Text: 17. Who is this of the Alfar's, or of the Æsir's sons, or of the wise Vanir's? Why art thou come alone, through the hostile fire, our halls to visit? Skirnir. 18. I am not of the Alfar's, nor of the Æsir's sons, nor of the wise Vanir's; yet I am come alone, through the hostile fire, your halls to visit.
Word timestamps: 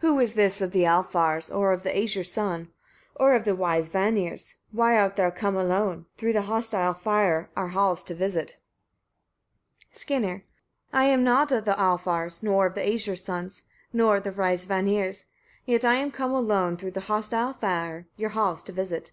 17. 0.00 0.14
Who 0.16 0.18
is 0.22 0.32
this 0.32 0.62
of 0.62 0.72
the 0.72 0.86
Alfar's, 0.86 1.50
or 1.50 1.74
of 1.74 1.82
the 1.82 1.90
Æsir's 1.90 2.32
sons, 2.32 2.68
or 3.16 3.34
of 3.34 3.44
the 3.44 3.54
wise 3.54 3.90
Vanir's? 3.90 4.54
Why 4.72 4.96
art 4.98 5.16
thou 5.16 5.28
come 5.30 5.54
alone, 5.58 6.06
through 6.16 6.32
the 6.32 6.44
hostile 6.48 6.94
fire, 6.94 7.50
our 7.54 7.68
halls 7.68 8.02
to 8.04 8.14
visit? 8.14 8.56
Skirnir. 9.92 10.36
18. 10.38 10.42
I 10.94 11.04
am 11.04 11.22
not 11.22 11.52
of 11.52 11.66
the 11.66 11.78
Alfar's, 11.78 12.42
nor 12.42 12.64
of 12.64 12.72
the 12.74 12.80
Æsir's 12.80 13.22
sons, 13.24 13.64
nor 13.92 14.16
of 14.16 14.24
the 14.24 14.32
wise 14.32 14.64
Vanir's; 14.64 15.26
yet 15.66 15.84
I 15.84 15.96
am 15.96 16.10
come 16.10 16.30
alone, 16.32 16.78
through 16.78 16.92
the 16.92 17.00
hostile 17.12 17.52
fire, 17.52 18.06
your 18.16 18.30
halls 18.30 18.62
to 18.62 18.72
visit. 18.72 19.12